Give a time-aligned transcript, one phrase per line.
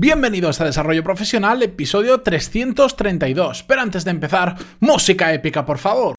[0.00, 3.64] Bienvenidos a Desarrollo Profesional, episodio 332.
[3.64, 6.14] Pero antes de empezar, música épica, por favor.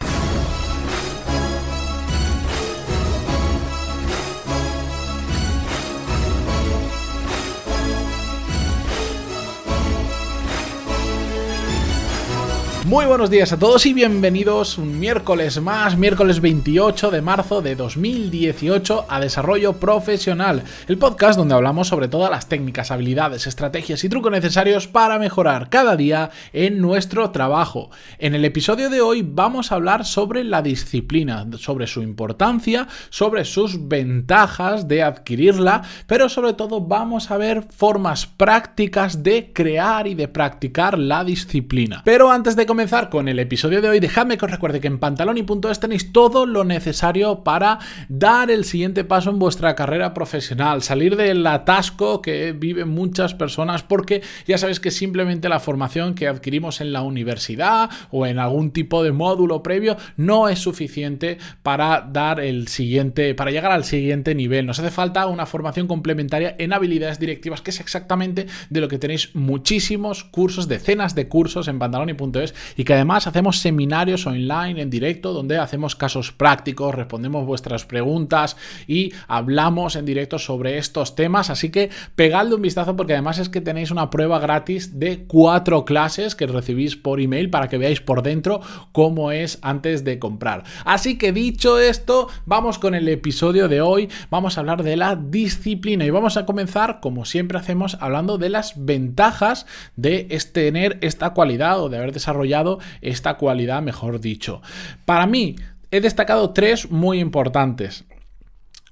[12.90, 17.76] Muy buenos días a todos y bienvenidos un miércoles más, miércoles 28 de marzo de
[17.76, 24.10] 2018 a Desarrollo Profesional, el podcast donde hablamos sobre todas las técnicas, habilidades, estrategias y
[24.10, 27.92] trucos necesarios para mejorar cada día en nuestro trabajo.
[28.18, 33.46] En el episodio de hoy vamos a hablar sobre la disciplina, sobre su importancia, sobre
[33.46, 40.16] sus ventajas de adquirirla, pero sobre todo vamos a ver formas prácticas de crear y
[40.16, 42.02] de practicar la disciplina.
[42.04, 44.88] Pero antes de comenzar comenzar con el episodio de hoy, dejadme que os recuerde que
[44.88, 50.82] en pantaloni.es tenéis todo lo necesario para dar el siguiente paso en vuestra carrera profesional,
[50.82, 56.30] salir del atasco que viven muchas personas, porque ya sabéis que simplemente la formación que
[56.30, 62.08] adquirimos en la universidad o en algún tipo de módulo previo no es suficiente para
[62.10, 64.66] dar el siguiente, para llegar al siguiente nivel.
[64.66, 69.00] Nos hace falta una formación complementaria en habilidades directivas, que es exactamente de lo que
[69.00, 74.90] tenéis muchísimos cursos, decenas de cursos en pantaloni.es y que además hacemos seminarios online en
[74.90, 81.50] directo donde hacemos casos prácticos, respondemos vuestras preguntas y hablamos en directo sobre estos temas.
[81.50, 85.86] Así que pegadle un vistazo porque además es que tenéis una prueba gratis de cuatro
[85.86, 88.62] clases que recibís por email para que veáis por dentro
[88.92, 90.64] cómo es antes de comprar.
[90.86, 94.10] Así que dicho esto, vamos con el episodio de hoy.
[94.30, 98.50] Vamos a hablar de la disciplina y vamos a comenzar, como siempre hacemos, hablando de
[98.50, 99.66] las ventajas
[99.96, 102.59] de tener esta cualidad o de haber desarrollado
[103.02, 104.62] esta cualidad, mejor dicho.
[105.06, 105.56] Para mí,
[105.92, 108.06] he destacado tres muy importantes.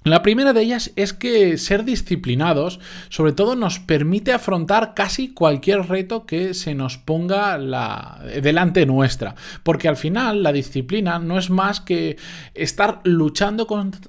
[0.08, 5.88] La primera de ellas es que ser disciplinados sobre todo nos permite afrontar casi cualquier
[5.88, 11.50] reto que se nos ponga la, delante nuestra, porque al final la disciplina no es
[11.50, 12.16] más que
[12.54, 13.66] estar luchando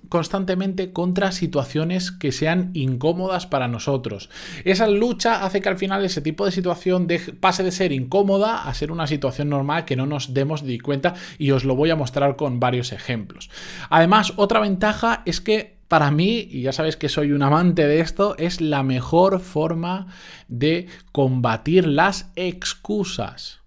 [0.09, 4.29] constantemente contra situaciones que sean incómodas para nosotros.
[4.63, 7.07] Esa lucha hace que al final ese tipo de situación
[7.39, 11.15] pase de ser incómoda a ser una situación normal que no nos demos de cuenta
[11.37, 13.49] y os lo voy a mostrar con varios ejemplos.
[13.89, 17.99] Además, otra ventaja es que para mí, y ya sabéis que soy un amante de
[17.99, 20.07] esto, es la mejor forma
[20.47, 23.59] de combatir las excusas.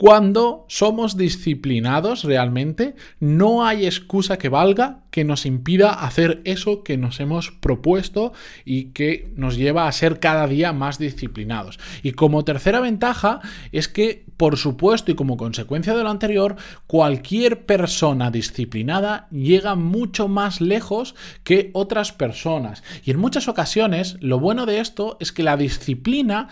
[0.00, 6.96] Cuando somos disciplinados realmente, no hay excusa que valga que nos impida hacer eso que
[6.96, 8.32] nos hemos propuesto
[8.64, 11.78] y que nos lleva a ser cada día más disciplinados.
[12.02, 13.40] Y como tercera ventaja
[13.72, 16.56] es que, por supuesto, y como consecuencia de lo anterior,
[16.86, 22.82] cualquier persona disciplinada llega mucho más lejos que otras personas.
[23.04, 26.48] Y en muchas ocasiones, lo bueno de esto es que la disciplina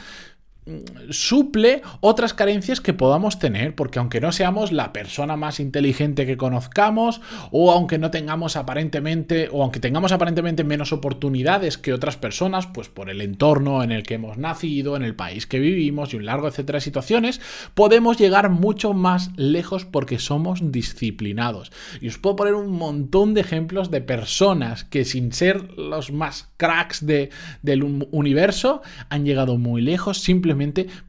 [1.11, 6.37] suple otras carencias que podamos tener, porque aunque no seamos la persona más inteligente que
[6.37, 7.21] conozcamos,
[7.51, 12.89] o aunque no tengamos aparentemente, o aunque tengamos aparentemente menos oportunidades que otras personas, pues
[12.89, 16.27] por el entorno en el que hemos nacido, en el país que vivimos y un
[16.27, 17.41] largo etcétera de situaciones,
[17.75, 21.73] podemos llegar mucho más lejos porque somos disciplinados.
[22.01, 26.49] Y os puedo poner un montón de ejemplos de personas que sin ser los más
[26.57, 27.31] cracks de,
[27.63, 30.58] del universo han llegado muy lejos simplemente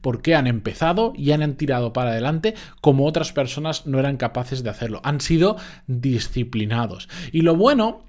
[0.00, 4.70] porque han empezado y han tirado para adelante como otras personas no eran capaces de
[4.70, 5.00] hacerlo.
[5.04, 5.56] Han sido
[5.86, 7.08] disciplinados.
[7.32, 8.04] Y lo bueno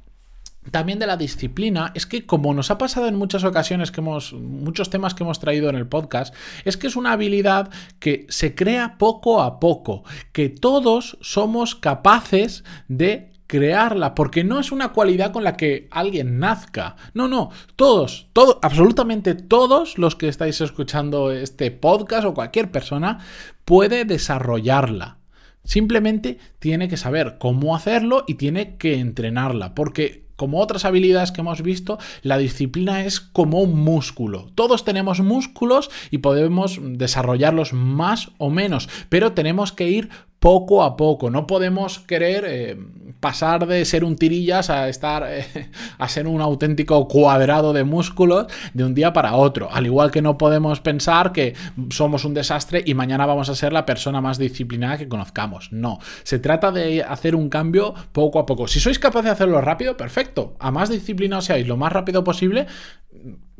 [0.69, 4.33] también de la disciplina es que como nos ha pasado en muchas ocasiones que hemos
[4.33, 6.35] muchos temas que hemos traído en el podcast
[6.65, 10.03] es que es una habilidad que se crea poco a poco
[10.33, 16.39] que todos somos capaces de crearla, porque no es una cualidad con la que alguien
[16.39, 16.95] nazca.
[17.13, 23.19] No, no, todos, todos, absolutamente todos los que estáis escuchando este podcast o cualquier persona
[23.65, 25.17] puede desarrollarla.
[25.65, 31.41] Simplemente tiene que saber cómo hacerlo y tiene que entrenarla, porque como otras habilidades que
[31.41, 34.49] hemos visto, la disciplina es como un músculo.
[34.55, 40.09] Todos tenemos músculos y podemos desarrollarlos más o menos, pero tenemos que ir
[40.41, 41.29] poco a poco.
[41.29, 42.75] No podemos querer eh,
[43.19, 45.45] pasar de ser un tirillas a estar eh,
[45.99, 49.69] a ser un auténtico cuadrado de músculos de un día para otro.
[49.71, 51.53] Al igual que no podemos pensar que
[51.91, 55.71] somos un desastre y mañana vamos a ser la persona más disciplinada que conozcamos.
[55.71, 55.99] No.
[56.23, 58.67] Se trata de hacer un cambio poco a poco.
[58.67, 60.55] Si sois capaces de hacerlo rápido, perfecto.
[60.57, 62.65] A más disciplinados seáis lo más rápido posible,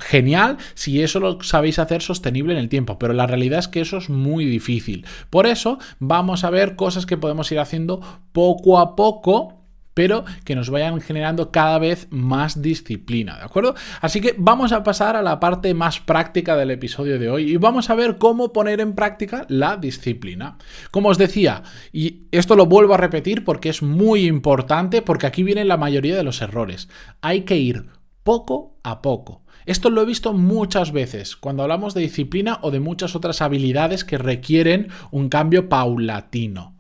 [0.02, 3.82] genial si eso lo sabéis hacer sostenible en el tiempo, pero la realidad es que
[3.82, 5.06] eso es muy difícil.
[5.30, 8.02] Por eso vamos a ver cosas que podemos ir haciendo
[8.34, 9.62] poco a poco
[9.94, 13.76] pero que nos vayan generando cada vez más disciplina, ¿de acuerdo?
[14.00, 17.58] Así que vamos a pasar a la parte más práctica del episodio de hoy y
[17.58, 20.58] vamos a ver cómo poner en práctica la disciplina.
[20.92, 25.44] Como os decía, y esto lo vuelvo a repetir porque es muy importante, porque aquí
[25.44, 26.88] vienen la mayoría de los errores.
[27.22, 27.88] Hay que ir
[28.24, 29.42] poco a poco.
[29.66, 34.04] Esto lo he visto muchas veces cuando hablamos de disciplina o de muchas otras habilidades
[34.04, 36.76] que requieren un cambio paulatino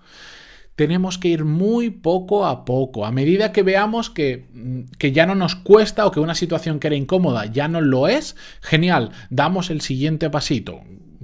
[0.75, 3.06] tenemos que ir muy poco a poco.
[3.06, 6.80] A medida que veamos que, mm, que, ya no nos cuesta o que una situación
[6.80, 10.81] que era incómoda ya no lo es, genial, damos el siguiente pasito.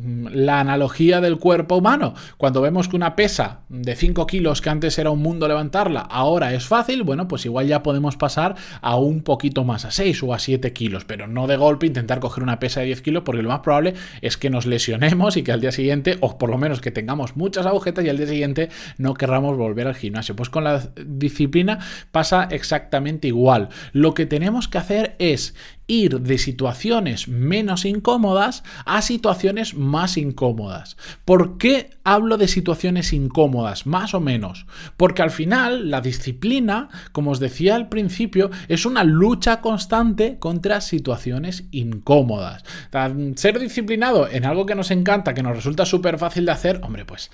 [0.08, 2.14] Mm, la analogía del cuerpo humano.
[2.38, 6.54] Cuando vemos que una pesa de 5 kilos que antes era un mundo levantarla, ahora
[6.54, 10.34] es fácil, bueno, pues igual ya podemos pasar a un poquito más, a 6 o
[10.34, 13.42] a 7 kilos, pero no de golpe intentar coger una pesa de 10 kilos porque
[13.42, 16.58] lo más probable es que nos lesionemos y que al día siguiente, o por lo
[16.58, 20.38] menos que tengamos muchas agujetas y al día siguiente no querramos volver al gimnasio.
[20.38, 21.80] Pues con la disciplina
[22.12, 23.68] pasa exactamente igual.
[23.92, 25.54] Lo que tenemos que hacer es
[25.88, 30.98] ir de situaciones menos incómodas a situaciones más incómodas.
[31.26, 33.86] ¿Por qué hablo de situaciones incómodas?
[33.88, 34.68] Más o menos.
[34.98, 40.82] Porque al final la disciplina, como os decía al principio, es una lucha constante contra
[40.82, 42.64] situaciones incómodas.
[43.36, 47.06] Ser disciplinado en algo que nos encanta, que nos resulta súper fácil de hacer, hombre,
[47.06, 47.32] pues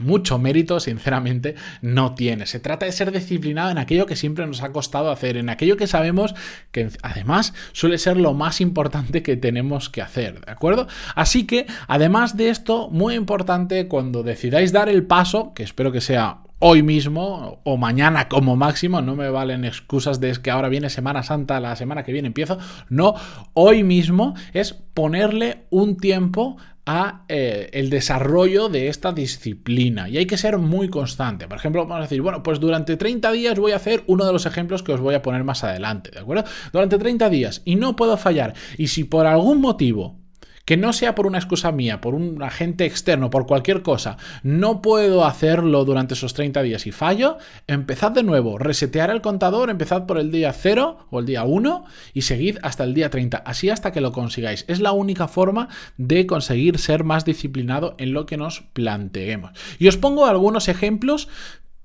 [0.00, 2.46] mucho mérito, sinceramente, no tiene.
[2.46, 5.76] Se trata de ser disciplinado en aquello que siempre nos ha costado hacer, en aquello
[5.76, 6.34] que sabemos
[6.70, 10.86] que además suele ser lo más importante que tenemos que hacer, ¿de acuerdo?
[11.14, 16.00] Así que, además de esto, muy importante cuando decidáis dar el paso, que espero que
[16.00, 20.88] sea hoy mismo o mañana como máximo, no me valen excusas de que ahora viene
[20.88, 22.58] Semana Santa, la semana que viene empiezo,
[22.88, 23.14] no,
[23.52, 26.56] hoy mismo es ponerle un tiempo
[26.86, 31.48] a eh, el desarrollo de esta disciplina y hay que ser muy constante.
[31.48, 34.32] Por ejemplo, vamos a decir, bueno, pues durante 30 días voy a hacer uno de
[34.32, 36.44] los ejemplos que os voy a poner más adelante, ¿de acuerdo?
[36.72, 38.54] Durante 30 días y no puedo fallar.
[38.78, 40.25] Y si por algún motivo
[40.66, 44.82] que no sea por una excusa mía, por un agente externo, por cualquier cosa, no
[44.82, 50.06] puedo hacerlo durante esos 30 días y fallo, empezad de nuevo, resetear el contador, empezad
[50.06, 53.70] por el día 0 o el día 1 y seguid hasta el día 30, así
[53.70, 54.64] hasta que lo consigáis.
[54.68, 59.52] Es la única forma de conseguir ser más disciplinado en lo que nos planteemos.
[59.78, 61.28] Y os pongo algunos ejemplos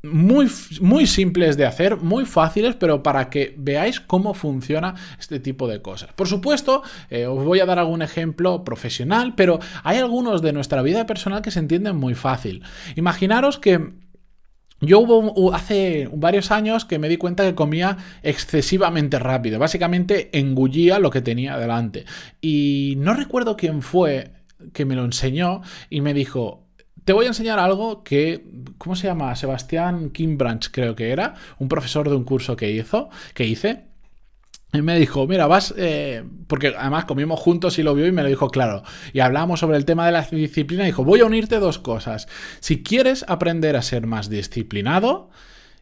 [0.04, 0.50] muy,
[0.80, 5.82] muy simples de hacer, muy fáciles, pero para que veáis cómo funciona este tipo de
[5.82, 6.12] cosas.
[6.14, 10.82] Por supuesto, eh, os voy a dar algún ejemplo profesional, pero hay algunos de nuestra
[10.82, 12.64] vida personal que se entienden muy fácil.
[12.96, 13.94] Imaginaros que
[14.84, 19.60] yo hubo hace varios años que me di cuenta que comía excesivamente rápido.
[19.60, 22.06] Básicamente engullía lo que tenía delante.
[22.42, 24.32] Y no recuerdo quién fue
[24.74, 25.62] que me lo enseñó
[25.92, 26.68] y me dijo,
[27.06, 28.46] te voy a enseñar algo que,
[28.78, 29.36] ¿cómo se llama?
[29.36, 33.86] Sebastián Kimbranch creo que era, un profesor de un curso que hizo, que hice.
[34.74, 38.24] Y me dijo, mira, vas, eh", porque además comimos juntos y lo vio y me
[38.24, 38.84] lo dijo claro.
[39.12, 40.86] Y hablamos sobre el tema de la disciplina.
[40.86, 42.28] dijo, voy a unirte dos cosas.
[42.62, 45.30] Si quieres aprender a ser más disciplinado,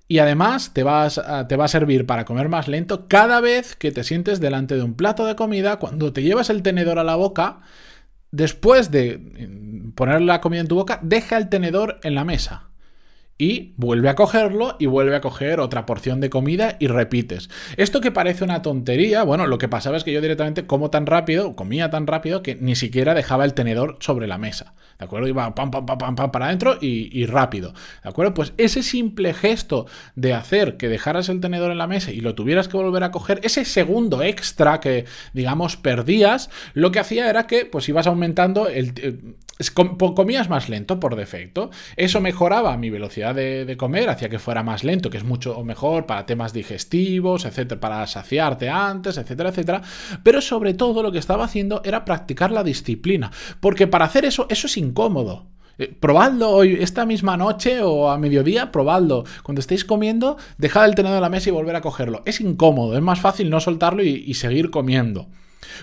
[0.07, 3.92] y además te, vas te, va a servir para comer más lento cada vez que
[3.92, 7.15] te sientes delante de un plato de comida, cuando te llevas el tenedor a la
[7.15, 7.60] boca,
[8.31, 12.69] Después de poner la comida en tu boca, deja el tenedor en la mesa
[13.39, 17.50] y vuelve a cogerlo y vuelve a coger otra porción de comida y repites.
[17.77, 21.06] Esto que parece una tontería, bueno, lo que pasaba es que yo directamente como tan
[21.06, 24.74] rápido, comía tan rápido que ni siquiera dejaba el tenedor sobre la mesa.
[25.00, 25.30] ¿De acuerdo?
[25.30, 27.74] Iba pam, pam, pam, pam, pam para adentro y, rápido.
[28.03, 28.34] ¿De acuerdo?
[28.34, 32.36] Pues ese simple gesto de hacer que dejaras el tenedor en la mesa y lo
[32.36, 37.48] tuvieras que volver a coger, ese segundo extra que, digamos, perdías, lo que hacía era
[37.48, 39.17] que, pues ibas aumentando el, eh,
[40.15, 41.69] comías más lento por defecto.
[41.96, 46.05] Eso mejoraba mi velocidad de, comer, hacía que fuera más lento, que es mucho mejor
[46.05, 49.81] para temas digestivos, etcétera, para saciarte antes, etcétera, etcétera.
[50.24, 53.31] Pero sobre todo lo que estaba haciendo era practicar la disciplina.
[53.59, 55.48] Porque para hacer eso, eso es incómodo.
[55.77, 59.24] Eh, probadlo hoy, esta misma noche o a mediodía, probadlo.
[59.43, 62.21] Cuando estéis comiendo, dejad el tenedor en la mesa y volver a cogerlo.
[62.25, 65.27] Es incómodo, es más fácil no soltarlo y seguir comiendo.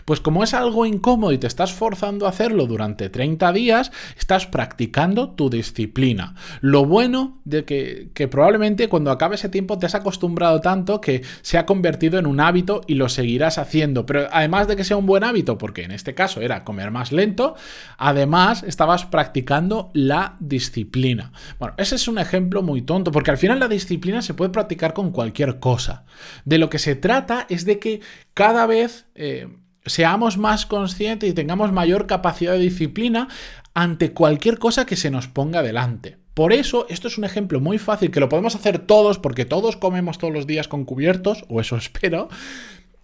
[0.04, 4.46] Pues como es algo incómodo y te estás forzando a hacerlo durante 30 días, estás
[4.46, 6.34] practicando tu disciplina.
[6.60, 11.22] Lo bueno de que, que probablemente cuando acabe ese tiempo te has acostumbrado tanto que
[11.42, 14.06] se ha convertido en un hábito y lo seguirás haciendo.
[14.06, 17.12] Pero además de que sea un buen hábito, porque en este caso era comer más
[17.12, 17.54] lento,
[17.98, 21.32] además estabas practicando la disciplina.
[21.58, 24.92] Bueno, ese es un ejemplo muy tonto, porque al final la disciplina se puede practicar
[24.92, 26.04] con cualquier cosa.
[26.44, 28.00] De lo que se trata es de que
[28.34, 29.06] cada vez...
[29.14, 29.48] Eh,
[29.86, 33.28] seamos más conscientes y tengamos mayor capacidad de disciplina
[33.74, 36.18] ante cualquier cosa que se nos ponga delante.
[36.34, 39.76] Por eso, esto es un ejemplo muy fácil que lo podemos hacer todos, porque todos
[39.76, 42.28] comemos todos los días con cubiertos, o eso espero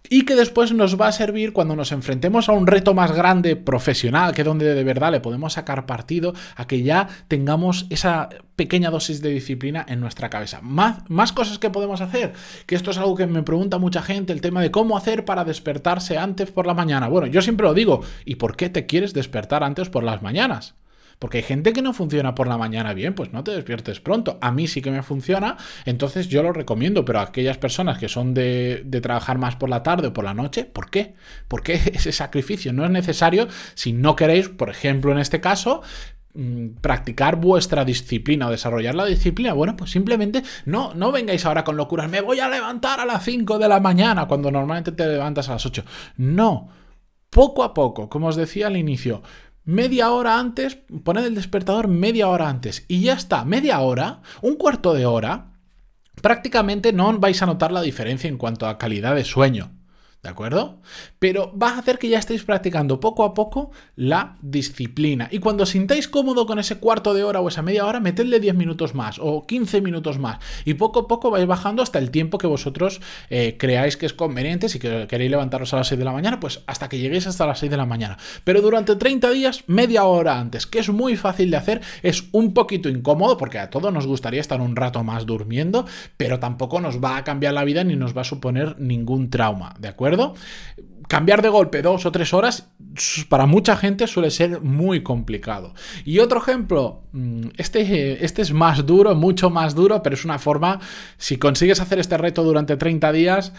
[0.09, 3.55] y que después nos va a servir cuando nos enfrentemos a un reto más grande
[3.55, 8.91] profesional, que donde de verdad le podemos sacar partido, a que ya tengamos esa pequeña
[8.91, 10.59] dosis de disciplina en nuestra cabeza.
[10.61, 12.33] Más, más cosas que podemos hacer,
[12.65, 15.45] que esto es algo que me pregunta mucha gente, el tema de cómo hacer para
[15.45, 17.07] despertarse antes por la mañana.
[17.07, 20.75] Bueno, yo siempre lo digo, ¿y por qué te quieres despertar antes por las mañanas?
[21.19, 24.37] Porque hay gente que no funciona por la mañana bien, pues no te despiertes pronto.
[24.41, 28.09] A mí sí que me funciona, entonces yo lo recomiendo, pero a aquellas personas que
[28.09, 31.15] son de, trabajar más por la tarde o por la noche, ¿por qué?
[31.47, 32.73] ¿Por qué ese sacrificio?
[32.73, 35.81] No es necesario si no queréis, por ejemplo, en este caso,
[36.33, 41.63] mm, practicar vuestra disciplina o desarrollar la disciplina, bueno, pues simplemente no, no vengáis ahora
[41.63, 45.07] con locuras, me voy a levantar a las 5 de la mañana cuando normalmente te
[45.07, 45.83] levantas a las 8.
[46.17, 46.69] No,
[47.29, 49.23] poco a poco, como os decía al inicio,
[49.65, 54.55] media hora antes, poned el despertador media hora antes y ya está, media hora, un
[54.55, 55.53] cuarto de hora,
[56.21, 59.71] prácticamente no vais a notar la diferencia en cuanto a calidad de sueño.
[60.23, 60.79] ¿De acuerdo?
[61.19, 65.27] Pero va a hacer que ya estéis practicando poco a poco la disciplina.
[65.29, 68.55] Y cuando sintáis cómodo con ese cuarto de hora o esa media hora, metedle 10
[68.55, 70.39] minutos más o 15 minutos más.
[70.63, 74.13] Y poco a poco vais bajando hasta el tiempo que vosotros eh, creáis que es
[74.13, 74.69] conveniente.
[74.69, 77.59] Si queréis levantaros a las 6 de la mañana, pues hasta que lleguéis hasta las
[77.59, 78.17] 6 de la mañana.
[78.45, 82.53] Pero durante 30 días, media hora antes, que es muy fácil de hacer, es un
[82.53, 87.03] poquito incómodo porque a todos nos gustaría estar un rato más durmiendo, pero tampoco nos
[87.03, 89.75] va a cambiar la vida ni nos va a suponer ningún trauma.
[89.79, 90.12] ¿De acuerdo?
[91.07, 92.69] Cambiar de golpe dos o tres horas
[93.29, 95.73] para mucha gente suele ser muy complicado.
[96.05, 100.39] Y otro ejemplo, mm, este, este es más duro, mucho más duro, pero es una
[100.39, 100.79] forma,
[101.17, 103.53] si consigues hacer este reto durante 30 días,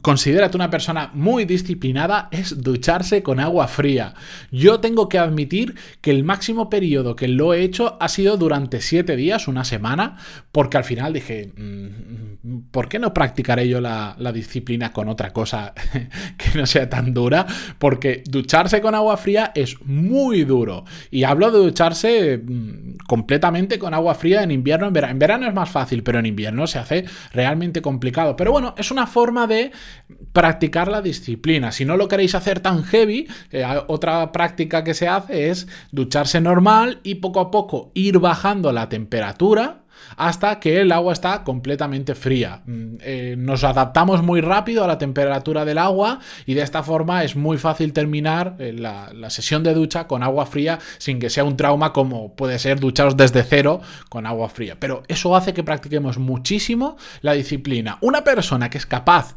[0.00, 4.14] considérate una persona muy disciplinada es ducharse con agua fría.
[4.50, 8.80] Yo tengo que admitir que el máximo periodo que lo he hecho ha sido durante
[8.80, 10.16] siete días, una semana,
[10.50, 15.74] porque al final dije, mm, ¿por qué no practicaré yo la, disciplina con otra cosa
[16.38, 17.46] que no sea tan dura?
[17.78, 20.84] Porque ducharse con agua fría es muy duro.
[21.10, 25.12] Y hablo de ducharse mm, completamente con agua fría en invierno, en verano.
[25.12, 28.36] En verano es más fácil, pero en invierno se hace realmente complicado.
[28.36, 29.72] Pero bueno, es una forma de
[30.32, 31.72] practicar la disciplina.
[31.72, 36.40] Si no lo queréis hacer tan heavy, eh, otra práctica que se hace es ducharse
[36.40, 39.81] normal y poco a poco ir bajando la temperatura
[40.16, 42.62] hasta que el agua está completamente fría.
[42.66, 47.24] Mm, eh, nos adaptamos muy rápido a la temperatura del agua y de esta forma
[47.24, 51.44] es muy fácil terminar eh, la, sesión de ducha con agua fría sin que sea
[51.44, 53.80] un trauma como puede ser ducharos desde cero
[54.10, 54.76] con agua fría.
[54.78, 57.98] Pero eso hace que practiquemos muchísimo la disciplina.
[58.02, 59.34] Una persona que es capaz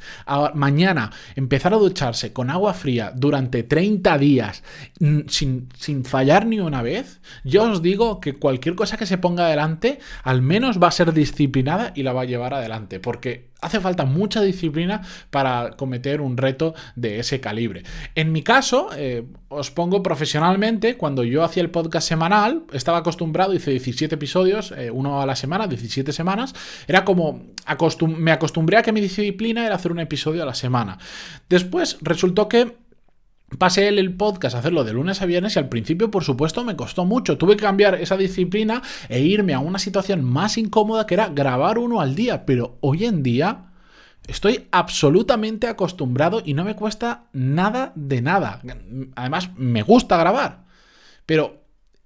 [0.54, 4.64] mañana empezar a ducharse con agua fría durante 30 días
[5.00, 9.18] mm, sin, sin fallar ni una vez, yo os digo que cualquier cosa que se
[9.18, 13.50] ponga adelante, al menos va a ser disciplinada y la va a llevar adelante, porque
[13.62, 17.84] hace falta mucha disciplina para cometer un reto de ese calibre.
[18.14, 23.54] En mi caso, eh, os pongo profesionalmente, cuando yo hacía el podcast semanal, estaba acostumbrado,
[23.54, 26.54] hice 17 episodios, eh, uno a la semana, 17 semanas,
[26.88, 27.42] era como,
[28.18, 30.98] me acostumbré a que mi disciplina era hacer un episodio a la semana.
[31.50, 32.85] Después resultó que
[33.58, 36.76] pasé el podcast a hacerlo de lunes a viernes y al principio, por supuesto, me
[36.76, 37.38] costó mucho.
[37.38, 41.78] Tuve que cambiar esa disciplina e irme a una situación más incómoda que era grabar
[41.78, 42.46] uno al día.
[42.46, 43.72] Pero hoy en día
[44.28, 48.62] estoy absolutamente acostumbrado y no me cuesta nada de nada.
[49.16, 50.66] Además, me gusta grabar.
[51.26, 51.65] Pero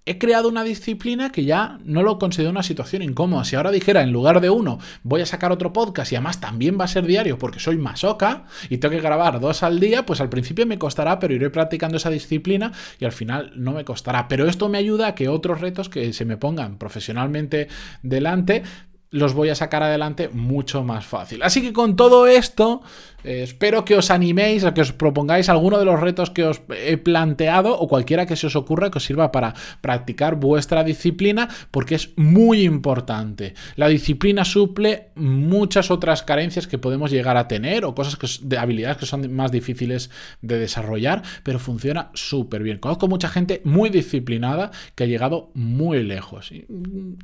[0.10, 3.44] he creado una disciplina que ya no lo considero una situación incómoda.
[3.46, 6.80] Si ahora dijera, en lugar de uno, voy a sacar otro podcast y además también
[6.80, 10.20] va a ser diario porque soy masoca y tengo que grabar dos al día, pues
[10.20, 14.28] al principio me costará, pero iré practicando esa disciplina y al final no me costará.
[14.28, 17.68] Pero esto me ayuda a que otros retos que se me pongan profesionalmente
[18.02, 18.64] delante,
[19.12, 21.42] los voy a sacar adelante mucho más fácil.
[21.42, 22.82] Así que con todo esto,
[23.24, 26.62] eh, espero que os animéis a que os propongáis alguno de los retos que os
[26.70, 31.50] he planteado o cualquiera que se os ocurra que os sirva para practicar vuestra disciplina
[31.72, 33.56] porque es muy importante.
[33.76, 38.98] La disciplina suple muchas otras carencias que podemos llegar a tener o cosas de habilidades
[38.98, 40.12] que son más difíciles
[40.42, 42.78] de desarrollar, pero funciona súper bien.
[42.78, 46.66] Conozco mucha gente muy disciplinada que ha llegado muy lejos y,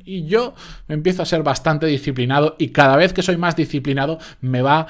[0.04, 0.54] y yo
[0.88, 4.86] empiezo a ser bastante disciplinado y cada vez que soy más disciplinado me va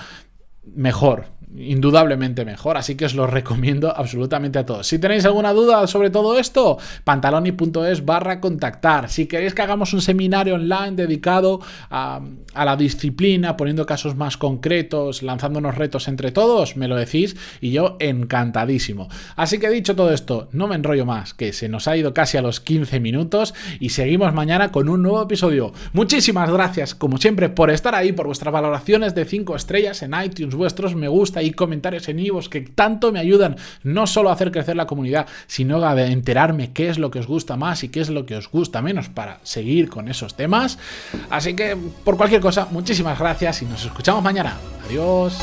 [0.65, 1.27] mejor.
[1.57, 4.87] Indudablemente mejor, así que os lo recomiendo absolutamente a todos.
[4.87, 9.09] Si tenéis alguna duda sobre todo esto, pantaloni.es barra contactar.
[9.09, 11.61] Si queréis que hagamos un seminario online dedicado
[11.91, 12.21] a,
[12.55, 17.71] a la disciplina, poniendo casos más concretos, lanzándonos retos entre todos, me lo decís y
[17.71, 19.09] yo encantadísimo.
[19.37, 22.37] Así que dicho todo esto, no me enrollo más, que se nos ha ido casi
[22.37, 25.73] a los 15 minutos y seguimos mañana con un nuevo episodio.
[25.93, 30.55] Muchísimas gracias, como siempre, por estar ahí, por vuestras valoraciones de 5 estrellas en iTunes,
[30.55, 34.51] vuestros me gusta y comentarios en iVoox que tanto me ayudan no solo a hacer
[34.51, 38.01] crecer la comunidad, sino a enterarme qué es lo que os gusta más y qué
[38.01, 40.79] es lo que os gusta menos para seguir con esos temas.
[41.31, 44.57] Así que, por cualquier cosa, muchísimas gracias y nos escuchamos mañana.
[44.87, 45.39] Adiós.